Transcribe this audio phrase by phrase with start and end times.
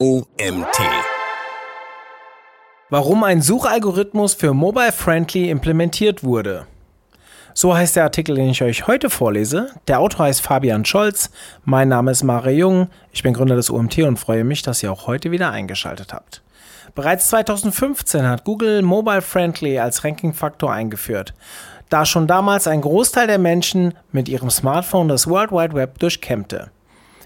[0.00, 0.78] OMT.
[2.88, 6.68] Warum ein Suchalgorithmus für Mobile Friendly implementiert wurde.
[7.52, 9.70] So heißt der Artikel, den ich euch heute vorlese.
[9.88, 11.32] Der Autor heißt Fabian Scholz.
[11.64, 12.90] Mein Name ist Mare Jung.
[13.10, 16.42] Ich bin Gründer des OMT und freue mich, dass ihr auch heute wieder eingeschaltet habt.
[16.94, 21.34] Bereits 2015 hat Google Mobile Friendly als Rankingfaktor eingeführt,
[21.88, 26.70] da schon damals ein Großteil der Menschen mit ihrem Smartphone das World Wide Web durchkämmte.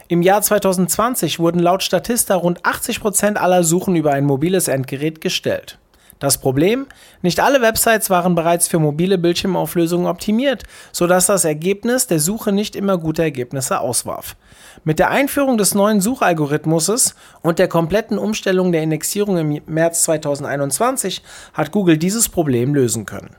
[0.08, 5.20] Im Jahr 2020 wurden laut Statista rund 80 Prozent aller Suchen über ein mobiles Endgerät
[5.20, 5.78] gestellt.
[6.22, 6.86] Das Problem?
[7.20, 10.62] Nicht alle Websites waren bereits für mobile Bildschirmauflösungen optimiert,
[10.92, 14.36] sodass das Ergebnis der Suche nicht immer gute Ergebnisse auswarf.
[14.84, 21.22] Mit der Einführung des neuen Suchalgorithmuses und der kompletten Umstellung der Indexierung im März 2021
[21.54, 23.34] hat Google dieses Problem lösen können.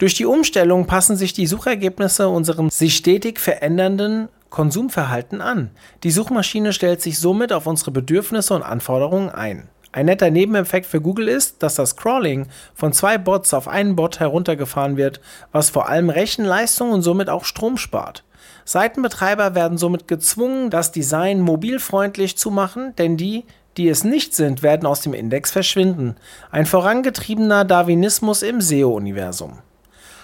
[0.00, 5.70] Durch die Umstellung passen sich die Suchergebnisse unserem sich stetig verändernden Konsumverhalten an.
[6.04, 9.68] Die Suchmaschine stellt sich somit auf unsere Bedürfnisse und Anforderungen ein.
[9.92, 14.20] Ein netter Nebeneffekt für Google ist, dass das Crawling von zwei Bots auf einen Bot
[14.20, 15.20] heruntergefahren wird,
[15.52, 18.24] was vor allem Rechenleistung und somit auch Strom spart.
[18.64, 23.44] Seitenbetreiber werden somit gezwungen, das Design mobilfreundlich zu machen, denn die,
[23.76, 26.16] die es nicht sind, werden aus dem Index verschwinden.
[26.50, 29.58] Ein vorangetriebener Darwinismus im SEO-Universum.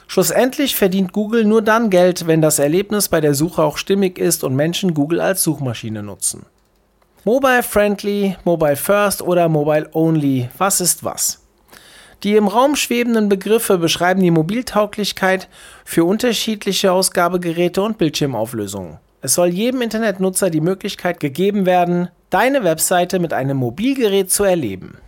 [0.08, 4.44] Schlussendlich verdient Google nur dann Geld, wenn das Erlebnis bei der Suche auch stimmig ist
[4.44, 6.46] und Menschen Google als Suchmaschine nutzen.
[7.24, 11.42] Mobile Friendly, Mobile First oder Mobile Only, was ist was?
[12.22, 15.48] Die im Raum schwebenden Begriffe beschreiben die Mobiltauglichkeit
[15.84, 18.98] für unterschiedliche Ausgabegeräte und Bildschirmauflösungen.
[19.22, 24.98] Es soll jedem Internetnutzer die Möglichkeit gegeben werden, deine Webseite mit einem Mobilgerät zu erleben.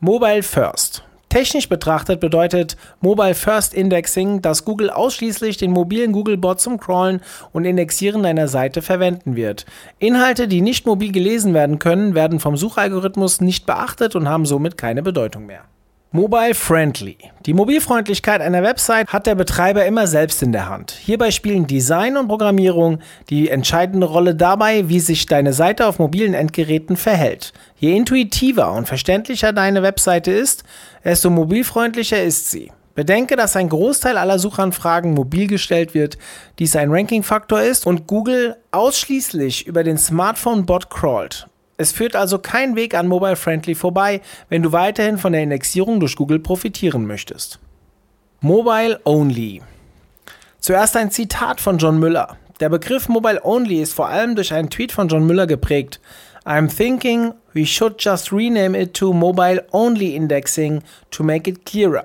[0.00, 1.04] Mobile First.
[1.36, 7.20] Technisch betrachtet bedeutet Mobile First Indexing, dass Google ausschließlich den mobilen Googlebot zum Crawlen
[7.52, 9.66] und Indexieren deiner Seite verwenden wird.
[9.98, 14.78] Inhalte, die nicht mobil gelesen werden können, werden vom Suchalgorithmus nicht beachtet und haben somit
[14.78, 15.64] keine Bedeutung mehr.
[16.12, 17.18] Mobile Friendly.
[17.46, 20.92] Die Mobilfreundlichkeit einer Website hat der Betreiber immer selbst in der Hand.
[20.92, 26.32] Hierbei spielen Design und Programmierung die entscheidende Rolle dabei, wie sich deine Seite auf mobilen
[26.32, 27.52] Endgeräten verhält.
[27.76, 30.62] Je intuitiver und verständlicher deine Webseite ist,
[31.04, 32.70] desto mobilfreundlicher ist sie.
[32.94, 36.16] Bedenke, dass ein Großteil aller Suchanfragen mobil gestellt wird,
[36.60, 41.48] dies ein Ranking-Faktor ist und Google ausschließlich über den Smartphone-Bot crawlt.
[41.76, 46.00] Es führt also kein Weg an Mobile Friendly vorbei, wenn du weiterhin von der Indexierung
[46.00, 47.58] durch Google profitieren möchtest.
[48.40, 49.62] Mobile Only.
[50.60, 52.36] Zuerst ein Zitat von John Müller.
[52.60, 56.00] Der Begriff Mobile Only ist vor allem durch einen Tweet von John Müller geprägt.
[56.46, 62.04] I'm thinking we should just rename it to Mobile Only Indexing to make it clearer.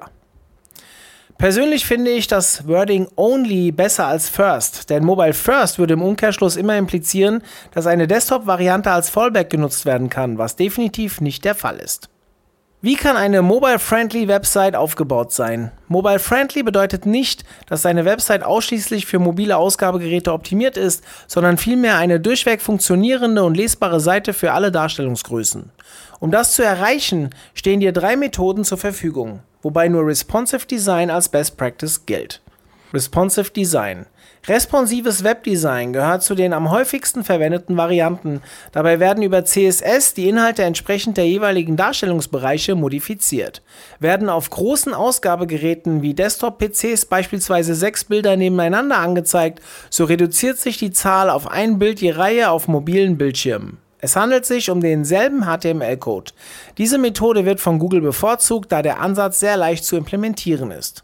[1.41, 6.55] Persönlich finde ich das Wording Only besser als First, denn Mobile First würde im Umkehrschluss
[6.55, 7.41] immer implizieren,
[7.73, 12.09] dass eine Desktop-Variante als Fallback genutzt werden kann, was definitiv nicht der Fall ist.
[12.81, 15.71] Wie kann eine Mobile-Friendly Website aufgebaut sein?
[15.87, 22.19] Mobile-Friendly bedeutet nicht, dass deine Website ausschließlich für mobile Ausgabegeräte optimiert ist, sondern vielmehr eine
[22.19, 25.71] durchweg funktionierende und lesbare Seite für alle Darstellungsgrößen.
[26.19, 31.29] Um das zu erreichen, stehen dir drei Methoden zur Verfügung wobei nur Responsive Design als
[31.29, 32.41] Best Practice gilt.
[32.93, 34.05] Responsive Design.
[34.47, 38.41] Responsives Webdesign gehört zu den am häufigsten verwendeten Varianten.
[38.71, 43.61] Dabei werden über CSS die Inhalte entsprechend der jeweiligen Darstellungsbereiche modifiziert.
[43.99, 49.61] Werden auf großen Ausgabegeräten wie Desktop-PCs beispielsweise sechs Bilder nebeneinander angezeigt,
[49.91, 53.77] so reduziert sich die Zahl auf ein Bild je Reihe auf mobilen Bildschirmen.
[54.01, 56.31] Es handelt sich um denselben HTML-Code.
[56.79, 61.03] Diese Methode wird von Google bevorzugt, da der Ansatz sehr leicht zu implementieren ist.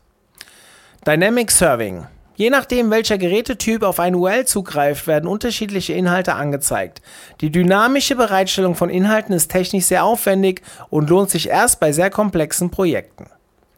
[1.06, 2.08] Dynamic Serving.
[2.36, 7.02] Je nachdem, welcher Gerätetyp auf ein URL zugreift, werden unterschiedliche Inhalte angezeigt.
[7.42, 12.10] Die dynamische Bereitstellung von Inhalten ist technisch sehr aufwendig und lohnt sich erst bei sehr
[12.10, 13.28] komplexen Projekten.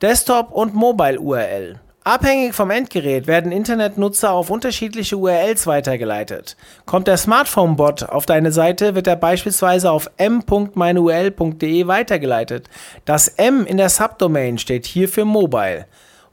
[0.02, 1.80] Desktop und Mobile URL.
[2.10, 6.58] Abhängig vom Endgerät werden Internetnutzer auf unterschiedliche URLs weitergeleitet.
[6.88, 12.68] Kommt der Smartphone-Bot auf deine Seite, wird er beispielsweise auf m.meineurl.de weitergeleitet.
[13.06, 15.86] Das M in der Subdomain steht hier für Mobile.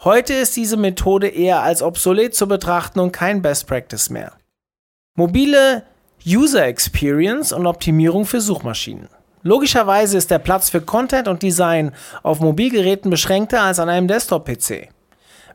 [0.03, 4.33] Heute ist diese Methode eher als obsolet zu betrachten und kein Best Practice mehr.
[5.15, 5.83] Mobile
[6.27, 9.11] User Experience und Optimierung für Suchmaschinen.
[9.43, 11.93] Logischerweise ist der Platz für Content und Design
[12.23, 14.96] auf Mobilgeräten beschränkter als an einem Desktop-PC.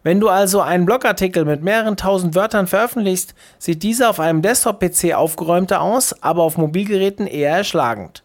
[0.03, 5.13] Wenn du also einen Blogartikel mit mehreren tausend Wörtern veröffentlichst, sieht dieser auf einem Desktop-PC
[5.13, 8.23] aufgeräumter aus, aber auf Mobilgeräten eher erschlagend.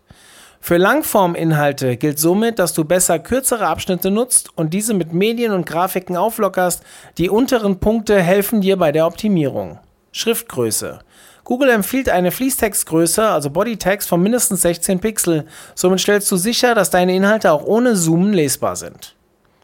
[0.58, 5.66] Für Langforminhalte gilt somit, dass du besser kürzere Abschnitte nutzt und diese mit Medien und
[5.66, 6.82] Grafiken auflockerst.
[7.18, 9.78] Die unteren Punkte helfen dir bei der Optimierung.
[10.12, 11.00] Schriftgröße.
[11.44, 15.46] Google empfiehlt eine Fließtextgröße, also Bodytext, von mindestens 16 Pixel.
[15.76, 19.14] Somit stellst du sicher, dass deine Inhalte auch ohne Zoomen lesbar sind.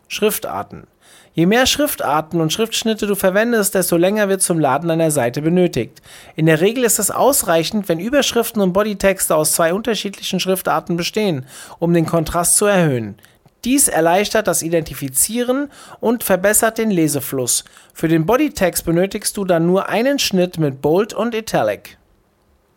[0.07, 0.87] Schriftarten.
[1.35, 6.03] Je mehr Schriftarten und Schriftschnitte du verwendest, desto länger wird zum Laden deiner Seite benötigt.
[6.37, 11.47] In der Regel ist es ausreichend, wenn Überschriften und Bodytexte aus zwei unterschiedlichen Schriftarten bestehen,
[11.79, 13.15] um den Kontrast zu erhöhen.
[13.65, 15.71] Dies erleichtert das Identifizieren
[16.01, 17.65] und verbessert den Lesefluss.
[17.95, 21.97] Für den Bodytext benötigst du dann nur einen Schnitt mit Bold und Italic.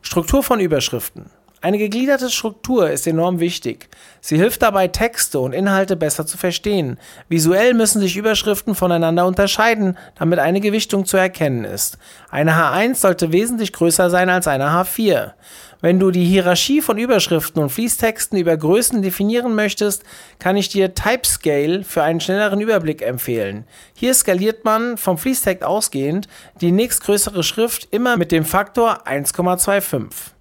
[0.01, 1.31] Struktur von Überschriften.
[1.65, 3.89] Eine gegliederte Struktur ist enorm wichtig.
[4.21, 6.99] Sie hilft dabei, Texte und Inhalte besser zu verstehen.
[7.27, 11.97] Visuell müssen sich Überschriften voneinander unterscheiden, damit eine Gewichtung zu erkennen ist.
[12.29, 15.31] Eine H1 sollte wesentlich größer sein als eine H4.
[15.81, 20.03] Wenn du die Hierarchie von Überschriften und Fließtexten über Größen definieren möchtest,
[20.37, 23.65] kann ich dir Typescale für einen schnelleren Überblick empfehlen.
[23.95, 26.27] Hier skaliert man vom Fließtext ausgehend
[26.61, 30.34] die nächstgrößere Schrift immer mit dem Faktor 1,25.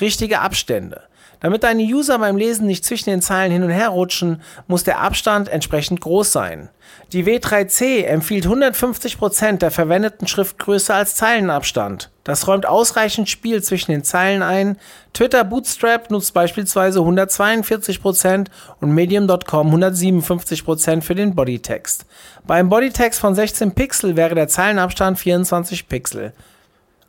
[0.00, 1.02] Richtige Abstände.
[1.40, 5.00] Damit deine User beim Lesen nicht zwischen den Zeilen hin und her rutschen, muss der
[5.00, 6.68] Abstand entsprechend groß sein.
[7.12, 12.10] Die W3C empfiehlt 150% der verwendeten Schriftgröße als Zeilenabstand.
[12.24, 14.76] Das räumt ausreichend Spiel zwischen den Zeilen ein.
[15.14, 18.48] Twitter Bootstrap nutzt beispielsweise 142%
[18.80, 22.04] und Medium.com 157% für den Bodytext.
[22.46, 26.34] Beim Bodytext von 16 Pixel wäre der Zeilenabstand 24 Pixel.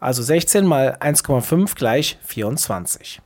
[0.01, 3.21] Also 16 mal 1,5 gleich 24.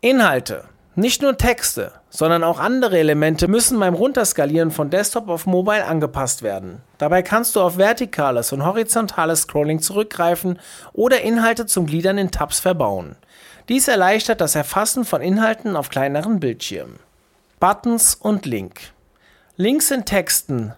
[0.00, 0.64] Inhalte.
[0.94, 6.44] Nicht nur Texte, sondern auch andere Elemente müssen beim Runterskalieren von Desktop auf Mobile angepasst
[6.44, 6.82] werden.
[6.98, 10.60] Dabei kannst du auf vertikales und horizontales Scrolling zurückgreifen
[10.92, 13.16] oder Inhalte zum Gliedern in Tabs verbauen.
[13.68, 17.00] Dies erleichtert das Erfassen von Inhalten auf kleineren Bildschirmen.
[17.58, 18.92] Buttons und Link.
[19.56, 20.74] Links in Texten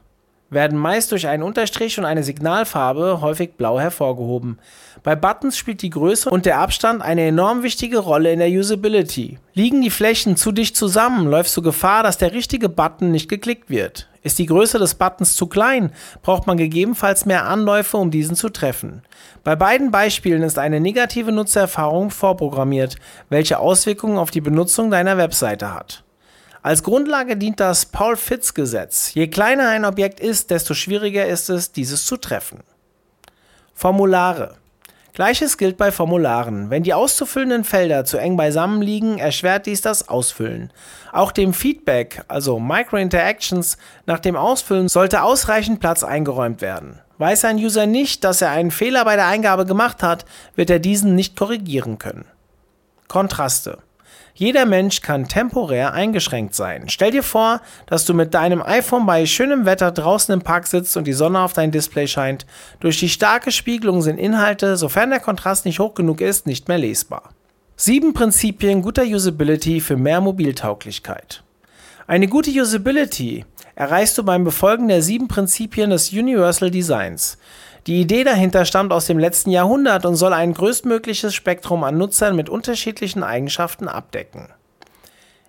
[0.50, 4.58] werden meist durch einen Unterstrich und eine Signalfarbe, häufig blau, hervorgehoben.
[5.02, 9.38] Bei Buttons spielt die Größe und der Abstand eine enorm wichtige Rolle in der Usability.
[9.54, 13.70] Liegen die Flächen zu dicht zusammen, läufst du Gefahr, dass der richtige Button nicht geklickt
[13.70, 14.08] wird.
[14.22, 18.48] Ist die Größe des Buttons zu klein, braucht man gegebenenfalls mehr Anläufe, um diesen zu
[18.48, 19.02] treffen.
[19.44, 22.96] Bei beiden Beispielen ist eine negative Nutzererfahrung vorprogrammiert,
[23.28, 26.02] welche Auswirkungen auf die Benutzung deiner Webseite hat.
[26.66, 29.14] Als Grundlage dient das Paul-Fitts-Gesetz.
[29.14, 32.64] Je kleiner ein Objekt ist, desto schwieriger ist es, dieses zu treffen.
[33.72, 34.56] Formulare.
[35.14, 36.68] Gleiches gilt bei Formularen.
[36.68, 40.72] Wenn die auszufüllenden Felder zu eng beisammen liegen, erschwert dies das Ausfüllen.
[41.12, 46.98] Auch dem Feedback, also Microinteractions, nach dem Ausfüllen sollte ausreichend Platz eingeräumt werden.
[47.18, 50.24] Weiß ein User nicht, dass er einen Fehler bei der Eingabe gemacht hat,
[50.56, 52.24] wird er diesen nicht korrigieren können.
[53.06, 53.78] Kontraste.
[54.38, 56.90] Jeder Mensch kann temporär eingeschränkt sein.
[56.90, 60.94] Stell dir vor, dass du mit deinem iPhone bei schönem Wetter draußen im Park sitzt
[60.98, 62.44] und die Sonne auf dein Display scheint.
[62.80, 66.76] Durch die starke Spiegelung sind Inhalte, sofern der Kontrast nicht hoch genug ist, nicht mehr
[66.76, 67.30] lesbar.
[67.76, 71.42] Sieben Prinzipien guter Usability für mehr Mobiltauglichkeit.
[72.06, 77.38] Eine gute Usability erreichst du beim Befolgen der sieben Prinzipien des Universal Designs.
[77.86, 82.34] Die Idee dahinter stammt aus dem letzten Jahrhundert und soll ein größtmögliches Spektrum an Nutzern
[82.34, 84.48] mit unterschiedlichen Eigenschaften abdecken.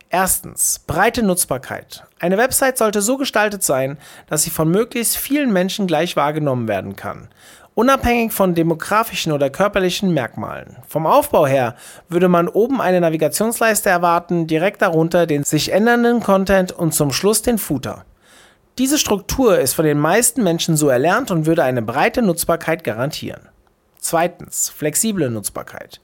[0.09, 2.05] Erstens, breite Nutzbarkeit.
[2.19, 3.97] Eine Website sollte so gestaltet sein,
[4.27, 7.27] dass sie von möglichst vielen Menschen gleich wahrgenommen werden kann,
[7.73, 10.77] unabhängig von demografischen oder körperlichen Merkmalen.
[10.87, 11.75] Vom Aufbau her
[12.07, 17.41] würde man oben eine Navigationsleiste erwarten, direkt darunter den sich ändernden Content und zum Schluss
[17.41, 18.05] den Footer.
[18.77, 23.49] Diese Struktur ist von den meisten Menschen so erlernt und würde eine breite Nutzbarkeit garantieren.
[23.99, 25.99] Zweitens, flexible Nutzbarkeit.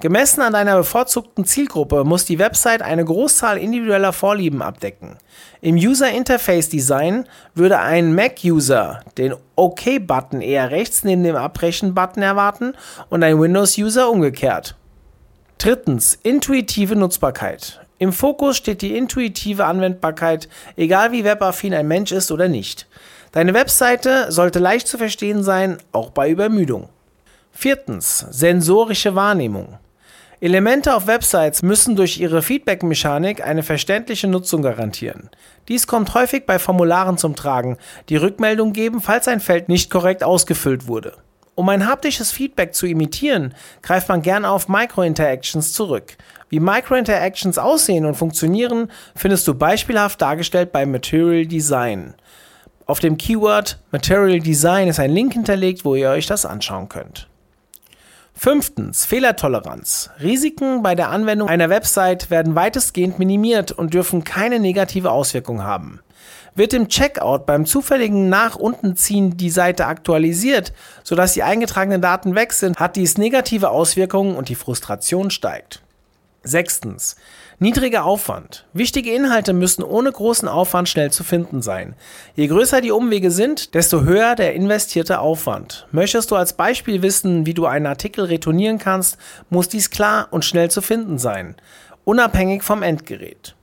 [0.00, 5.18] Gemessen an deiner bevorzugten Zielgruppe muss die Website eine Großzahl individueller Vorlieben abdecken.
[5.60, 12.72] Im User Interface Design würde ein Mac-User den OK-Button eher rechts neben dem Abbrechen-Button erwarten
[13.10, 14.76] und ein Windows-User umgekehrt.
[15.58, 17.83] Drittens, intuitive Nutzbarkeit.
[17.98, 22.88] Im Fokus steht die intuitive Anwendbarkeit, egal wie webaffin ein Mensch ist oder nicht.
[23.32, 26.88] Deine Webseite sollte leicht zu verstehen sein, auch bei Übermüdung.
[27.52, 28.26] Viertens.
[28.30, 29.78] Sensorische Wahrnehmung.
[30.40, 35.30] Elemente auf Websites müssen durch ihre Feedback-Mechanik eine verständliche Nutzung garantieren.
[35.68, 40.22] Dies kommt häufig bei Formularen zum Tragen, die Rückmeldung geben, falls ein Feld nicht korrekt
[40.22, 41.16] ausgefüllt wurde.
[41.56, 46.16] Um ein haptisches Feedback zu imitieren, greift man gern auf Microinteractions zurück.
[46.48, 52.14] Wie Microinteractions aussehen und funktionieren, findest du beispielhaft dargestellt bei Material Design.
[52.86, 57.28] Auf dem Keyword Material Design ist ein Link hinterlegt, wo ihr euch das anschauen könnt.
[58.34, 60.10] Fünftens, Fehlertoleranz.
[60.20, 66.00] Risiken bei der Anwendung einer Website werden weitestgehend minimiert und dürfen keine negative Auswirkung haben.
[66.56, 72.34] Wird im Checkout beim zufälligen nach unten ziehen die Seite aktualisiert, sodass die eingetragenen Daten
[72.34, 75.82] weg sind, hat dies negative Auswirkungen und die Frustration steigt.
[76.44, 77.16] Sechstens.
[77.58, 78.66] Niedriger Aufwand.
[78.74, 81.94] Wichtige Inhalte müssen ohne großen Aufwand schnell zu finden sein.
[82.36, 85.86] Je größer die Umwege sind, desto höher der investierte Aufwand.
[85.90, 89.16] Möchtest du als Beispiel wissen, wie du einen Artikel retournieren kannst,
[89.48, 91.56] muss dies klar und schnell zu finden sein,
[92.04, 93.54] unabhängig vom Endgerät.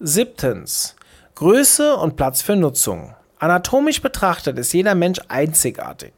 [0.00, 0.96] Siebtens.
[1.40, 3.14] Größe und Platz für Nutzung.
[3.38, 6.12] Anatomisch betrachtet ist jeder Mensch einzigartig.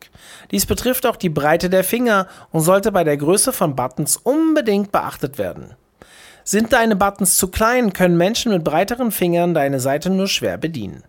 [0.51, 4.91] Dies betrifft auch die Breite der Finger und sollte bei der Größe von Buttons unbedingt
[4.91, 5.75] beachtet werden.
[6.43, 11.05] Sind deine Buttons zu klein, können Menschen mit breiteren Fingern deine Seite nur schwer bedienen.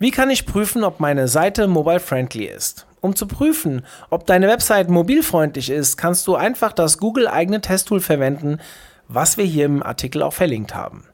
[0.00, 2.88] Wie kann ich prüfen, ob meine Seite mobile-friendly ist?
[3.00, 8.58] Um zu prüfen, ob deine Website mobilfreundlich ist, kannst du einfach das Google-eigene Testtool verwenden,
[9.06, 11.04] was wir hier im Artikel auch verlinkt haben.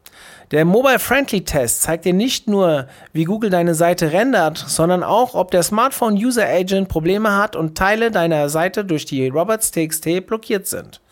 [0.50, 5.35] Der Mobile Friendly Test zeigt dir nicht nur, wie Google deine Seite rendert, sondern auch,
[5.35, 10.67] ob der Smartphone User Agent Probleme hat und Teile deiner Seite durch die Robots.txt blockiert
[10.67, 11.02] sind.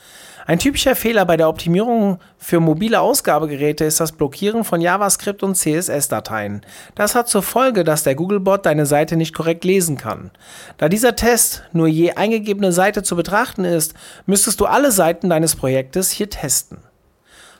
[0.47, 5.57] Ein typischer Fehler bei der Optimierung für mobile Ausgabegeräte ist das Blockieren von JavaScript und
[5.57, 6.62] CSS-Dateien.
[6.95, 10.31] Das hat zur Folge, dass der Googlebot deine Seite nicht korrekt lesen kann.
[10.78, 13.93] Da dieser Test nur je eingegebene Seite zu betrachten ist,
[14.25, 16.78] müsstest du alle Seiten deines Projektes hier testen.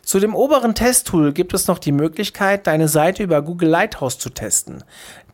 [0.07, 4.31] Zu dem oberen Testtool gibt es noch die Möglichkeit, deine Seite über Google Lighthouse zu
[4.31, 4.85] testen.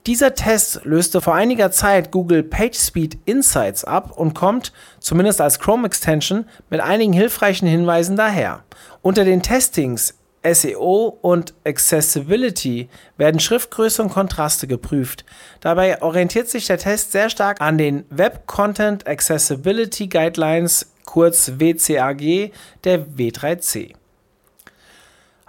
[0.07, 5.87] Dieser Test löste vor einiger Zeit Google PageSpeed Insights ab und kommt, zumindest als Chrome
[5.87, 8.65] Extension, mit einigen hilfreichen Hinweisen daher.
[9.03, 12.89] Unter den Testings SEO und Accessibility
[13.19, 15.27] werden Schriftgröße und Kontraste geprüft.
[15.61, 22.53] Dabei orientiert sich der Test sehr stark an den Web Content Accessibility Guidelines, kurz WCAG,
[22.85, 23.97] der W3C.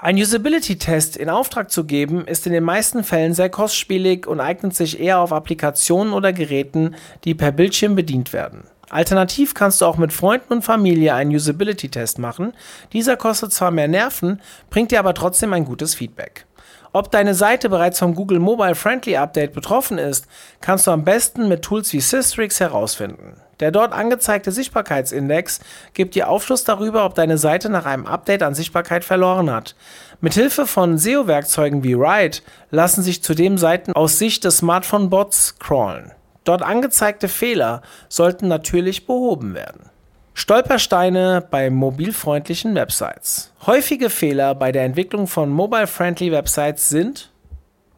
[0.03, 4.75] Ein Usability-Test in Auftrag zu geben, ist in den meisten Fällen sehr kostspielig und eignet
[4.75, 8.65] sich eher auf Applikationen oder Geräten, die per Bildschirm bedient werden.
[8.89, 12.51] Alternativ kannst du auch mit Freunden und Familie einen Usability-Test machen.
[12.91, 16.47] Dieser kostet zwar mehr Nerven, bringt dir aber trotzdem ein gutes Feedback.
[16.91, 20.27] Ob deine Seite bereits vom Google Mobile Friendly Update betroffen ist,
[20.59, 23.37] kannst du am besten mit Tools wie Systrix herausfinden.
[23.63, 25.61] Der dort angezeigte Sichtbarkeitsindex
[25.93, 29.77] gibt dir Aufschluss darüber, ob deine Seite nach einem Update an Sichtbarkeit verloren hat.
[30.19, 32.39] Mithilfe von SEO-Werkzeugen wie Ride
[32.71, 36.11] lassen sich zudem Seiten aus Sicht des Smartphone-Bots crawlen.
[36.43, 39.89] Dort angezeigte Fehler sollten natürlich behoben werden.
[40.33, 43.53] Stolpersteine bei mobilfreundlichen Websites.
[43.65, 47.31] Häufige Fehler bei der Entwicklung von mobile-friendly Websites sind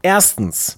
[0.04, 0.78] erstens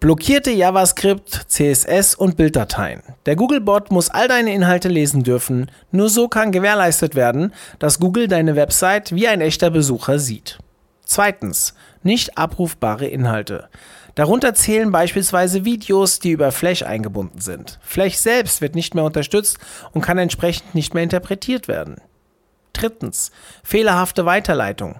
[0.00, 3.02] blockierte JavaScript, CSS und Bilddateien.
[3.26, 5.70] Der Googlebot muss all deine Inhalte lesen dürfen.
[5.90, 10.58] Nur so kann gewährleistet werden, dass Google deine Website wie ein echter Besucher sieht.
[11.04, 13.68] Zweitens, nicht abrufbare Inhalte.
[14.14, 17.78] Darunter zählen beispielsweise Videos, die über Flash eingebunden sind.
[17.82, 19.58] Flash selbst wird nicht mehr unterstützt
[19.92, 21.96] und kann entsprechend nicht mehr interpretiert werden.
[22.74, 23.30] Drittens,
[23.62, 24.96] fehlerhafte Weiterleitung.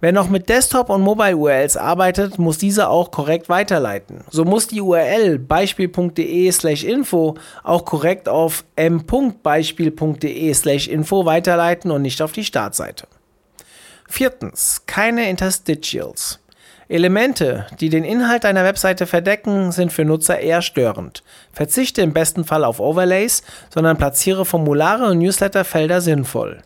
[0.00, 4.24] Wer noch mit Desktop- und Mobile-URLs arbeitet, muss diese auch korrekt weiterleiten.
[4.30, 13.06] So muss die URL beispiel.de/info auch korrekt auf m.beispiel.de/info weiterleiten und nicht auf die Startseite.
[14.06, 16.40] Viertens, keine Interstitials.
[16.88, 21.24] Elemente, die den Inhalt deiner Webseite verdecken, sind für Nutzer eher störend.
[21.52, 26.62] Verzichte im besten Fall auf Overlays, sondern platziere Formulare und Newsletterfelder sinnvoll.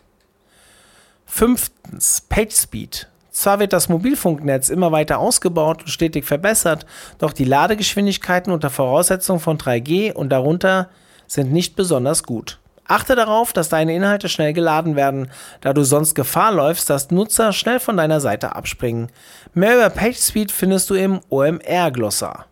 [1.33, 3.07] Fünftens, PageSpeed.
[3.31, 6.85] Zwar wird das Mobilfunknetz immer weiter ausgebaut und stetig verbessert,
[7.19, 10.89] doch die Ladegeschwindigkeiten unter Voraussetzung von 3G und darunter
[11.27, 12.59] sind nicht besonders gut.
[12.85, 17.53] Achte darauf, dass deine Inhalte schnell geladen werden, da du sonst Gefahr läufst, dass Nutzer
[17.53, 19.07] schnell von deiner Seite abspringen.
[19.53, 22.47] Mehr über PageSpeed findest du im OMR-Glossar.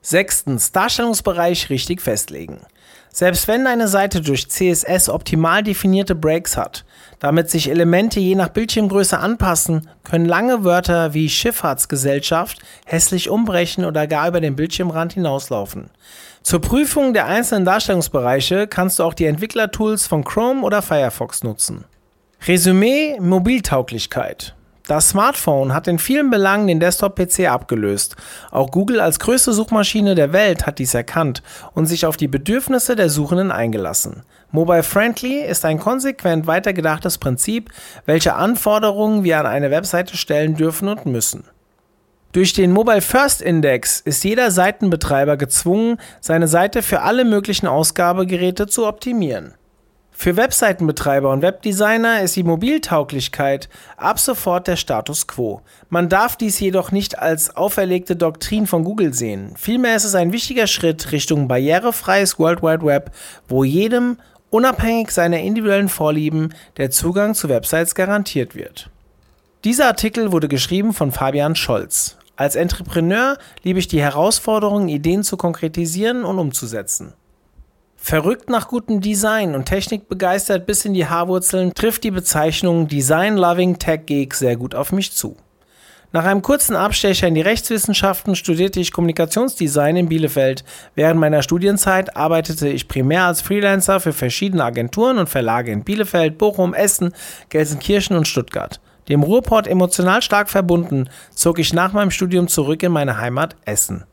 [0.00, 2.60] Sechstens, Darstellungsbereich richtig festlegen.
[3.12, 6.84] Selbst wenn deine Seite durch CSS optimal definierte Breaks hat,
[7.18, 14.06] damit sich Elemente je nach Bildschirmgröße anpassen, können lange Wörter wie Schifffahrtsgesellschaft hässlich umbrechen oder
[14.06, 15.90] gar über den Bildschirmrand hinauslaufen.
[16.42, 21.84] Zur Prüfung der einzelnen Darstellungsbereiche kannst du auch die Entwicklertools von Chrome oder Firefox nutzen.
[22.46, 24.54] Resümee Mobiltauglichkeit.
[24.90, 28.16] Das Smartphone hat in vielen Belangen den Desktop-PC abgelöst.
[28.50, 31.44] Auch Google als größte Suchmaschine der Welt hat dies erkannt
[31.74, 34.24] und sich auf die Bedürfnisse der Suchenden eingelassen.
[34.50, 37.70] Mobile Friendly ist ein konsequent weitergedachtes Prinzip,
[38.04, 41.44] welche Anforderungen wir an eine Webseite stellen dürfen und müssen.
[42.32, 48.66] Durch den Mobile First Index ist jeder Seitenbetreiber gezwungen, seine Seite für alle möglichen Ausgabegeräte
[48.66, 49.54] zu optimieren.
[50.22, 55.62] Für Webseitenbetreiber und Webdesigner ist die Mobiltauglichkeit ab sofort der Status quo.
[55.88, 59.54] Man darf dies jedoch nicht als auferlegte Doktrin von Google sehen.
[59.56, 63.12] Vielmehr ist es ein wichtiger Schritt Richtung barrierefreies World Wide Web,
[63.48, 64.18] wo jedem,
[64.50, 68.90] unabhängig seiner individuellen Vorlieben, der Zugang zu Websites garantiert wird.
[69.64, 72.18] Dieser Artikel wurde geschrieben von Fabian Scholz.
[72.36, 77.14] Als Entrepreneur liebe ich die Herausforderung, Ideen zu konkretisieren und umzusetzen.
[78.02, 83.36] Verrückt nach gutem Design und Technik begeistert bis in die Haarwurzeln trifft die Bezeichnung Design
[83.36, 85.36] Loving Tech Geek sehr gut auf mich zu.
[86.10, 90.64] Nach einem kurzen Abstecher in die Rechtswissenschaften studierte ich Kommunikationsdesign in Bielefeld.
[90.96, 96.38] Während meiner Studienzeit arbeitete ich primär als Freelancer für verschiedene Agenturen und Verlage in Bielefeld,
[96.38, 97.12] Bochum, Essen,
[97.50, 98.80] Gelsenkirchen und Stuttgart.
[99.08, 104.04] Dem Ruhrport emotional stark verbunden, zog ich nach meinem Studium zurück in meine Heimat Essen.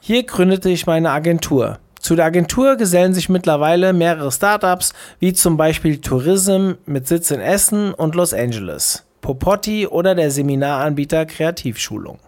[0.00, 1.78] Hier gründete ich meine Agentur.
[2.08, 7.38] Zu der Agentur gesellen sich mittlerweile mehrere Startups, wie zum Beispiel Tourism mit Sitz in
[7.42, 12.18] Essen und Los Angeles, Popotti oder der Seminaranbieter Kreativschulung.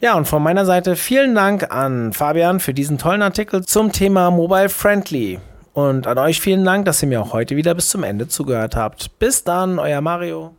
[0.00, 4.32] Ja, und von meiner Seite vielen Dank an Fabian für diesen tollen Artikel zum Thema
[4.32, 5.38] Mobile Friendly.
[5.72, 8.74] Und an euch vielen Dank, dass ihr mir auch heute wieder bis zum Ende zugehört
[8.74, 9.20] habt.
[9.20, 10.57] Bis dann, euer Mario.